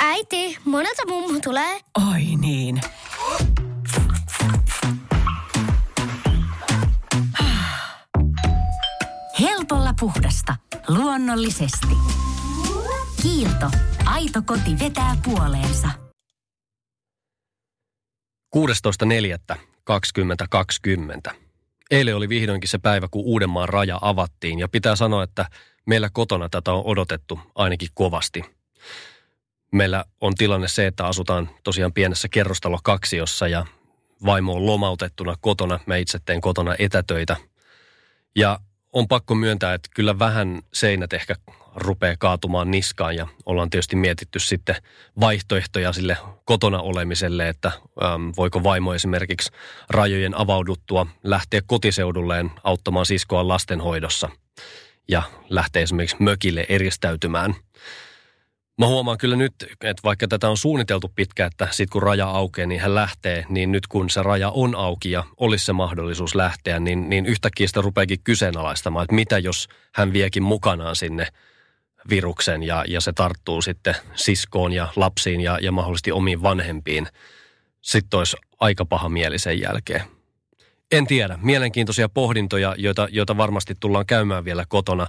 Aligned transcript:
Äiti, 0.00 0.58
monelta 0.64 1.02
mummu 1.08 1.40
tulee? 1.40 1.80
Oi 2.10 2.22
niin. 2.40 2.80
Helpolla 9.40 9.94
puhdasta. 10.00 10.56
Luonnollisesti. 10.88 11.86
Kiilto. 13.22 13.70
Aito 14.04 14.42
koti 14.42 14.78
vetää 14.80 15.16
puoleensa. 15.24 15.88
16.4.2020. 18.56 21.34
Eilen 21.90 22.16
oli 22.16 22.28
vihdoinkin 22.28 22.68
se 22.68 22.78
päivä, 22.78 23.08
kun 23.10 23.24
Uudenmaan 23.24 23.68
raja 23.68 23.98
avattiin 24.00 24.58
ja 24.58 24.68
pitää 24.68 24.96
sanoa, 24.96 25.22
että 25.22 25.46
meillä 25.86 26.10
kotona 26.12 26.48
tätä 26.48 26.72
on 26.72 26.82
odotettu 26.84 27.40
ainakin 27.54 27.88
kovasti. 27.94 28.44
Meillä 29.72 30.04
on 30.20 30.34
tilanne 30.34 30.68
se, 30.68 30.86
että 30.86 31.06
asutaan 31.06 31.50
tosiaan 31.64 31.92
pienessä 31.92 32.28
kerrostalo 32.28 32.78
kaksiossa 32.82 33.48
ja 33.48 33.66
vaimo 34.24 34.54
on 34.54 34.66
lomautettuna 34.66 35.34
kotona. 35.40 35.80
Mä 35.86 35.96
itse 35.96 36.18
teen 36.24 36.40
kotona 36.40 36.74
etätöitä. 36.78 37.36
Ja 38.36 38.60
on 38.92 39.08
pakko 39.08 39.34
myöntää, 39.34 39.74
että 39.74 39.88
kyllä 39.94 40.18
vähän 40.18 40.62
seinät 40.72 41.12
ehkä 41.12 41.34
rupeaa 41.74 42.16
kaatumaan 42.18 42.70
niskaan 42.70 43.16
ja 43.16 43.26
ollaan 43.46 43.70
tietysti 43.70 43.96
mietitty 43.96 44.38
sitten 44.38 44.76
vaihtoehtoja 45.20 45.92
sille 45.92 46.16
kotona 46.44 46.80
olemiselle, 46.80 47.48
että 47.48 47.68
äm, 47.68 48.32
voiko 48.36 48.62
vaimo 48.62 48.94
esimerkiksi 48.94 49.52
rajojen 49.90 50.38
avauduttua 50.38 51.06
lähteä 51.24 51.60
kotiseudulleen 51.66 52.50
auttamaan 52.64 53.06
siskoa 53.06 53.48
lastenhoidossa 53.48 54.28
ja 55.08 55.22
lähteä 55.48 55.82
esimerkiksi 55.82 56.16
mökille 56.20 56.66
eristäytymään– 56.68 57.54
Mä 58.78 58.86
huomaan 58.86 59.18
kyllä 59.18 59.36
nyt, 59.36 59.54
että 59.70 60.02
vaikka 60.04 60.28
tätä 60.28 60.48
on 60.48 60.56
suunniteltu 60.56 61.12
pitkään, 61.14 61.50
että 61.52 61.68
sit 61.70 61.90
kun 61.90 62.02
raja 62.02 62.30
aukeaa, 62.30 62.66
niin 62.66 62.80
hän 62.80 62.94
lähtee, 62.94 63.46
niin 63.48 63.72
nyt 63.72 63.86
kun 63.86 64.10
se 64.10 64.22
raja 64.22 64.50
on 64.50 64.74
auki 64.74 65.10
ja 65.10 65.24
olisi 65.36 65.64
se 65.64 65.72
mahdollisuus 65.72 66.34
lähteä, 66.34 66.80
niin, 66.80 67.08
niin 67.08 67.26
yhtäkkiä 67.26 67.66
sitä 67.66 67.80
rupeakin 67.80 68.18
kyseenalaistamaan, 68.24 69.04
että 69.04 69.14
mitä 69.14 69.38
jos 69.38 69.68
hän 69.94 70.12
viekin 70.12 70.42
mukanaan 70.42 70.96
sinne 70.96 71.26
viruksen 72.10 72.62
ja, 72.62 72.84
ja 72.88 73.00
se 73.00 73.12
tarttuu 73.12 73.62
sitten 73.62 73.96
siskoon 74.14 74.72
ja 74.72 74.88
lapsiin 74.96 75.40
ja, 75.40 75.58
ja 75.62 75.72
mahdollisesti 75.72 76.12
omiin 76.12 76.42
vanhempiin. 76.42 77.08
Sitten 77.80 78.18
olisi 78.18 78.36
aika 78.60 78.84
paha 78.84 79.08
mieli 79.08 79.38
sen 79.38 79.60
jälkeen. 79.60 80.02
En 80.92 81.06
tiedä. 81.06 81.38
Mielenkiintoisia 81.42 82.08
pohdintoja, 82.08 82.74
joita, 82.78 83.08
joita 83.10 83.36
varmasti 83.36 83.74
tullaan 83.80 84.06
käymään 84.06 84.44
vielä 84.44 84.64
kotona. 84.68 85.06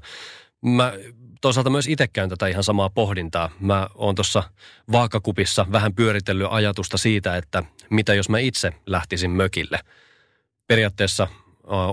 Mä 0.62 0.94
toisaalta 1.42 1.70
myös 1.70 1.88
itse 1.88 2.08
käyn 2.08 2.30
tätä 2.30 2.48
ihan 2.48 2.64
samaa 2.64 2.90
pohdintaa. 2.90 3.50
Mä 3.60 3.88
oon 3.96 4.16
tuossa 4.16 4.44
vaakakupissa 4.92 5.66
vähän 5.72 5.96
pyöritellyt 5.96 6.48
ajatusta 6.50 6.98
siitä, 6.98 7.38
että 7.38 7.64
mitä 7.90 8.14
jos 8.14 8.30
mä 8.30 8.40
itse 8.40 8.74
lähtisin 8.86 9.32
mökille. 9.32 9.80
Periaatteessa 10.68 11.28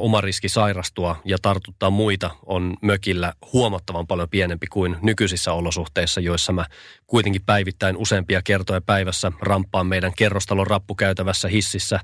oma 0.00 0.20
riski 0.20 0.48
sairastua 0.48 1.17
ja 1.24 1.39
tartuttaa 1.42 1.91
muita 1.91 2.30
on 2.46 2.77
mökillä 2.83 3.33
huomattavan 3.52 4.06
paljon 4.06 4.28
pienempi 4.28 4.67
kuin 4.67 4.96
nykyisissä 5.02 5.52
olosuhteissa, 5.52 6.20
joissa 6.20 6.52
mä 6.52 6.67
kuitenkin 7.06 7.42
päivittäin 7.46 7.96
useampia 7.96 8.42
kertoja 8.42 8.80
päivässä 8.80 9.33
ramppaan 9.41 9.86
meidän 9.86 10.12
kerrostalon 10.17 10.67
rappukäytävässä 10.67 11.48
hississä, 11.48 12.00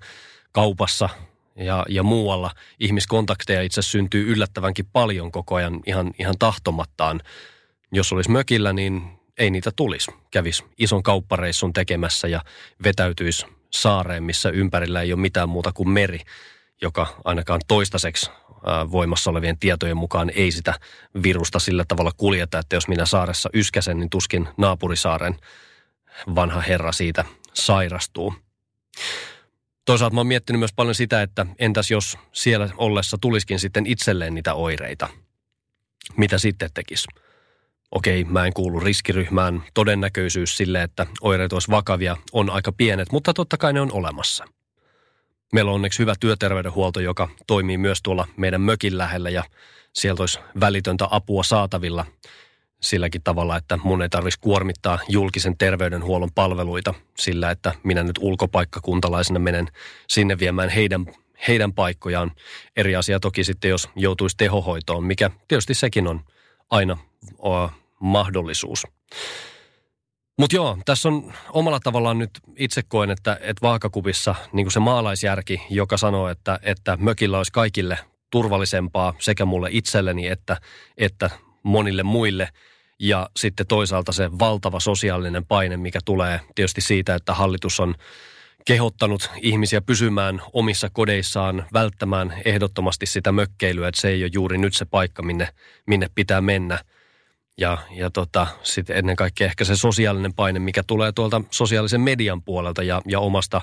kaupassa, 0.53 1.09
ja, 1.59 1.87
ja 1.89 2.03
muualla 2.03 2.51
ihmiskontakteja 2.81 3.62
itse 3.62 3.83
syntyy 3.83 4.33
yllättävänkin 4.33 4.87
paljon 4.92 5.33
koko 5.33 5.55
ajan 5.55 5.81
ihan, 5.87 6.11
ihan 6.19 6.34
tahtomattaan. 6.39 7.20
Jos 7.92 8.12
olisi 8.12 8.31
mökillä, 8.31 8.73
niin 8.73 9.03
ei 9.39 9.51
niitä 9.51 9.70
tulisi. 9.77 10.11
Kävis 10.31 10.64
ison 10.79 11.03
kauppareissun 11.03 11.73
tekemässä 11.73 12.29
ja 12.29 12.41
vetäytyisi 12.84 13.47
saareen, 13.70 14.23
missä 14.23 14.51
ympärillä 14.51 15.02
ei 15.02 15.13
ole 15.13 15.20
mitään 15.20 15.48
muuta 15.48 15.73
kuin 15.73 15.89
meri, 15.89 16.20
joka 16.83 17.07
ainakaan 17.24 17.61
toistaiseksi 17.69 18.30
voimassa 18.90 19.30
olevien 19.30 19.58
tietojen 19.58 19.96
mukaan 19.96 20.30
ei 20.35 20.51
sitä 20.51 20.75
virusta 21.23 21.58
sillä 21.58 21.85
tavalla 21.89 22.11
kuljeta, 22.17 22.58
että 22.58 22.77
jos 22.77 22.89
minä 22.89 23.07
saaressa 23.07 23.51
yskäsen, 23.55 23.98
niin 23.98 24.11
tuskin 24.11 24.48
naapurisaaren 24.57 25.36
vanha 26.35 26.61
herra 26.61 26.92
siitä 26.92 27.25
sairastuu. 27.55 28.35
Toisaalta 29.89 30.15
mä 30.15 30.21
oon 30.21 30.27
miettinyt 30.27 30.59
myös 30.59 30.73
paljon 30.73 30.95
sitä, 30.95 31.23
että 31.23 31.47
entäs 31.59 31.91
jos 31.91 32.19
siellä 32.33 32.69
ollessa 32.77 33.19
tuliskin 33.21 33.59
sitten 33.59 33.87
itselleen 33.87 34.35
niitä 34.35 34.55
oireita. 34.55 35.09
Mitä 36.17 36.39
sitten 36.39 36.71
tekisi? 36.75 37.09
Okei, 37.91 38.25
mä 38.25 38.47
en 38.47 38.53
kuulu 38.53 38.81
riskiryhmään. 38.81 39.63
Todennäköisyys 39.75 40.57
sille, 40.57 40.83
että 40.83 41.07
oireet 41.21 41.53
olisi 41.53 41.71
vakavia, 41.71 42.17
on 42.33 42.51
aika 42.51 42.73
pienet, 42.73 43.13
mutta 43.13 43.35
totta 43.35 43.57
kai 43.57 43.73
ne 43.73 43.81
on 43.81 43.93
olemassa. 43.93 44.45
Meillä 45.53 45.71
on 45.71 45.75
onneksi 45.75 45.99
hyvä 45.99 46.15
työterveydenhuolto, 46.20 47.01
joka 47.01 47.29
toimii 47.47 47.79
myös 47.79 48.03
tuolla 48.03 48.29
meidän 48.37 48.61
mökin 48.61 48.99
lähellä 48.99 49.31
ja 49.31 49.45
sieltä 49.93 50.23
olisi 50.23 50.39
välitöntä 50.61 51.09
apua 51.11 51.43
saatavilla– 51.43 52.07
silläkin 52.80 53.22
tavalla, 53.22 53.56
että 53.56 53.78
mun 53.84 54.02
ei 54.02 54.08
tarvitsisi 54.08 54.40
kuormittaa 54.40 54.98
julkisen 55.08 55.58
terveydenhuollon 55.58 56.33
palveluita 56.34 56.94
sillä, 57.18 57.50
että 57.50 57.74
minä 57.83 58.02
nyt 58.02 58.18
ulkopaikkakuntalaisena 58.20 59.39
menen 59.39 59.68
sinne 60.08 60.39
viemään 60.39 60.68
heidän, 60.68 61.06
heidän 61.48 61.72
paikkojaan. 61.72 62.33
Eri 62.77 62.96
asia 62.96 63.20
toki 63.20 63.44
sitten, 63.44 63.68
jos 63.68 63.89
joutuisi 63.96 64.36
tehohoitoon, 64.36 65.05
mikä 65.05 65.30
tietysti 65.48 65.74
sekin 65.74 66.06
on 66.06 66.20
aina 66.70 66.98
o, 67.39 67.70
mahdollisuus. 68.00 68.86
Mutta 70.39 70.56
joo, 70.56 70.78
tässä 70.84 71.08
on 71.08 71.33
omalla 71.50 71.80
tavallaan 71.80 72.18
nyt 72.18 72.30
itse 72.56 72.83
koen, 72.89 73.10
että, 73.10 73.33
että 73.40 73.62
vaakakupissa 73.62 74.34
niin 74.52 74.70
se 74.70 74.80
maalaisjärki, 74.80 75.62
joka 75.70 75.96
sanoo, 75.96 76.28
että, 76.28 76.60
että 76.62 76.96
mökillä 77.00 77.36
olisi 77.36 77.52
kaikille 77.52 77.98
turvallisempaa 78.30 79.14
sekä 79.18 79.45
mulle 79.45 79.68
itselleni 79.72 80.28
että, 80.28 80.56
että 80.96 81.30
monille 81.63 82.02
muille. 82.02 82.48
Ja 82.98 83.30
sitten 83.36 83.67
toisaalta 83.67 84.13
se 84.13 84.30
valtava 84.39 84.80
sosiaalinen 84.80 85.46
paine, 85.46 85.77
mikä 85.77 85.98
tulee 86.05 86.41
tietysti 86.55 86.80
siitä, 86.80 87.14
että 87.14 87.35
hallitus 87.35 87.80
on 87.80 87.95
kehottanut 88.64 89.30
ihmisiä 89.42 89.80
pysymään 89.80 90.42
omissa 90.52 90.91
kodeissaan, 90.91 91.67
välttämään 91.73 92.35
ehdottomasti 92.45 93.07
sitä 93.07 93.33
mökkeilyä, 93.33 93.89
että 93.89 94.01
se 94.01 94.08
ei 94.08 94.23
ole 94.23 94.30
juuri 94.35 94.58
nyt 94.58 94.74
se 94.74 94.85
paikka, 94.85 95.23
minne, 95.23 95.48
minne 95.86 96.07
pitää 96.14 96.41
mennä. 96.41 96.79
Ja, 97.58 97.79
ja 97.90 98.11
tota, 98.11 98.46
sitten 98.63 98.96
ennen 98.96 99.17
kaikkea 99.17 99.46
ehkä 99.46 99.64
se 99.64 99.77
sosiaalinen 99.77 100.35
paine, 100.35 100.58
mikä 100.58 100.83
tulee 100.86 101.13
tuolta 101.13 101.42
sosiaalisen 101.51 102.01
median 102.01 102.42
puolelta 102.42 102.83
ja, 102.83 103.02
ja 103.07 103.20
omasta 103.20 103.61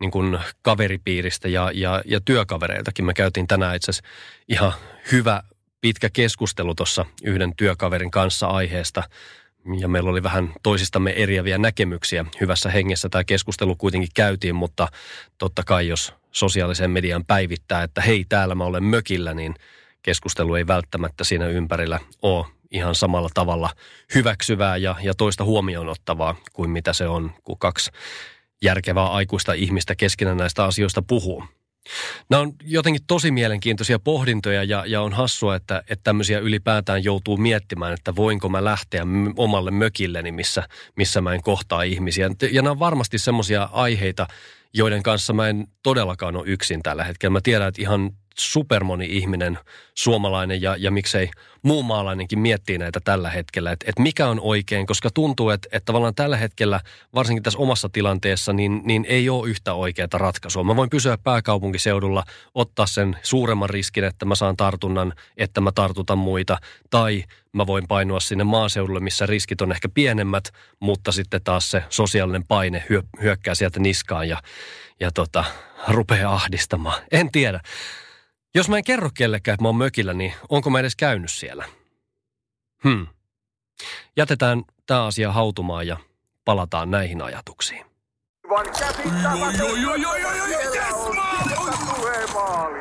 niin 0.00 0.10
kuin 0.10 0.38
kaveripiiristä 0.62 1.48
ja, 1.48 1.70
ja, 1.74 2.02
ja 2.04 2.20
työkavereiltakin. 2.20 3.04
Me 3.04 3.14
käytiin 3.14 3.46
tänään 3.46 3.76
itse 3.76 3.90
asiassa 3.90 4.10
ihan 4.48 4.72
hyvä 5.12 5.42
pitkä 5.80 6.10
keskustelu 6.12 6.74
tuossa 6.74 7.06
yhden 7.24 7.56
työkaverin 7.56 8.10
kanssa 8.10 8.46
aiheesta. 8.46 9.02
Ja 9.78 9.88
meillä 9.88 10.10
oli 10.10 10.22
vähän 10.22 10.52
toisistamme 10.62 11.10
eriäviä 11.10 11.58
näkemyksiä. 11.58 12.24
Hyvässä 12.40 12.70
hengessä 12.70 13.08
tämä 13.08 13.24
keskustelu 13.24 13.76
kuitenkin 13.76 14.10
käytiin, 14.14 14.54
mutta 14.54 14.88
totta 15.38 15.62
kai 15.66 15.88
jos 15.88 16.14
sosiaalisen 16.32 16.90
median 16.90 17.24
päivittää, 17.24 17.82
että 17.82 18.00
hei 18.00 18.24
täällä 18.28 18.54
mä 18.54 18.64
olen 18.64 18.84
mökillä, 18.84 19.34
niin 19.34 19.54
keskustelu 20.02 20.54
ei 20.54 20.66
välttämättä 20.66 21.24
siinä 21.24 21.46
ympärillä 21.46 22.00
ole 22.22 22.46
ihan 22.70 22.94
samalla 22.94 23.28
tavalla 23.34 23.70
hyväksyvää 24.14 24.76
ja, 24.76 24.96
ja 25.02 25.14
toista 25.14 25.44
huomioon 25.44 25.88
ottavaa 25.88 26.34
kuin 26.52 26.70
mitä 26.70 26.92
se 26.92 27.08
on, 27.08 27.32
kun 27.44 27.58
kaksi 27.58 27.90
järkevää 28.62 29.06
aikuista 29.06 29.52
ihmistä 29.52 29.94
keskenään 29.94 30.36
näistä 30.36 30.64
asioista 30.64 31.02
puhuu. 31.02 31.44
Nämä 32.28 32.40
on 32.40 32.52
jotenkin 32.64 33.02
tosi 33.06 33.30
mielenkiintoisia 33.30 33.98
pohdintoja 33.98 34.64
ja, 34.64 34.84
ja 34.86 35.02
on 35.02 35.12
hassua, 35.12 35.56
että, 35.56 35.78
että 35.78 36.04
tämmöisiä 36.04 36.38
ylipäätään 36.38 37.04
joutuu 37.04 37.36
miettimään, 37.36 37.92
että 37.92 38.16
voinko 38.16 38.48
mä 38.48 38.64
lähteä 38.64 39.06
omalle 39.36 39.70
mökilleni, 39.70 40.32
missä, 40.32 40.68
missä 40.96 41.20
mä 41.20 41.34
en 41.34 41.42
kohtaa 41.42 41.82
ihmisiä. 41.82 42.30
Ja 42.52 42.62
nämä 42.62 42.70
on 42.70 42.78
varmasti 42.78 43.18
semmoisia 43.18 43.68
aiheita, 43.72 44.26
joiden 44.74 45.02
kanssa 45.02 45.32
mä 45.32 45.48
en 45.48 45.66
todellakaan 45.82 46.36
ole 46.36 46.46
yksin 46.46 46.82
tällä 46.82 47.04
hetkellä. 47.04 47.32
Mä 47.32 47.40
tiedän, 47.42 47.68
että 47.68 47.82
ihan 47.82 48.10
supermoni 48.40 49.06
ihminen, 49.10 49.58
suomalainen 49.94 50.62
ja, 50.62 50.76
ja 50.78 50.90
miksei 50.90 51.30
muu 51.62 51.82
maalainenkin 51.82 52.38
miettii 52.38 52.78
näitä 52.78 53.00
tällä 53.04 53.30
hetkellä, 53.30 53.72
että, 53.72 53.86
että 53.88 54.02
mikä 54.02 54.28
on 54.28 54.40
oikein, 54.40 54.86
koska 54.86 55.10
tuntuu, 55.10 55.50
että, 55.50 55.68
että 55.72 55.84
tavallaan 55.84 56.14
tällä 56.14 56.36
hetkellä, 56.36 56.80
varsinkin 57.14 57.42
tässä 57.42 57.58
omassa 57.58 57.88
tilanteessa, 57.88 58.52
niin, 58.52 58.82
niin 58.84 59.06
ei 59.08 59.28
ole 59.28 59.48
yhtä 59.48 59.74
oikeaa 59.74 60.08
ratkaisua. 60.12 60.64
Mä 60.64 60.76
voin 60.76 60.90
pysyä 60.90 61.18
pääkaupunkiseudulla, 61.18 62.24
ottaa 62.54 62.86
sen 62.86 63.16
suuremman 63.22 63.70
riskin, 63.70 64.04
että 64.04 64.24
mä 64.24 64.34
saan 64.34 64.56
tartunnan, 64.56 65.12
että 65.36 65.60
mä 65.60 65.72
tartutan 65.72 66.18
muita, 66.18 66.58
tai 66.90 67.24
mä 67.52 67.66
voin 67.66 67.88
painua 67.88 68.20
sinne 68.20 68.44
maaseudulle, 68.44 69.00
missä 69.00 69.26
riskit 69.26 69.60
on 69.60 69.72
ehkä 69.72 69.88
pienemmät, 69.88 70.44
mutta 70.80 71.12
sitten 71.12 71.40
taas 71.44 71.70
se 71.70 71.84
sosiaalinen 71.88 72.44
paine 72.44 72.84
hyö, 72.88 73.02
hyökkää 73.22 73.54
sieltä 73.54 73.80
niskaan 73.80 74.28
ja, 74.28 74.42
ja 75.00 75.10
tota, 75.10 75.44
rupeaa 75.88 76.34
ahdistamaan. 76.34 77.02
En 77.12 77.32
tiedä. 77.32 77.60
Jos 78.54 78.68
mä 78.68 78.76
en 78.76 78.84
kerro 78.84 79.10
kellekään, 79.14 79.54
että 79.54 79.64
mä 79.64 79.68
oon 79.68 79.76
mökillä, 79.76 80.14
niin 80.14 80.32
onko 80.48 80.70
mä 80.70 80.80
edes 80.80 80.96
käynyt 80.96 81.30
siellä? 81.30 81.64
Hmm. 82.84 83.06
Jätetään 84.16 84.62
tämä 84.86 85.04
asia 85.04 85.32
hautumaan 85.32 85.86
ja 85.86 85.96
palataan 86.44 86.90
näihin 86.90 87.22
ajatuksiin. 87.22 87.86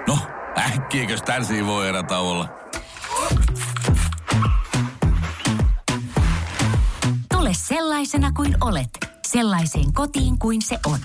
No, 0.07 0.18
äkkiäkös 0.57 1.21
tän 1.21 1.44
voi 1.66 1.88
erätä 1.89 2.18
olla? 2.19 2.50
Tule 7.33 7.54
sellaisena 7.54 8.31
kuin 8.31 8.57
olet, 8.62 8.89
sellaiseen 9.27 9.94
kotiin 9.94 10.39
kuin 10.39 10.62
se 10.62 10.80
on. 10.86 11.00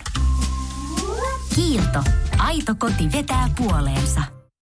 Kiilto. 1.55 2.05
Aito 2.39 2.75
koti 2.79 3.13
vetää 3.13 3.49
puoleensa. 3.57 4.44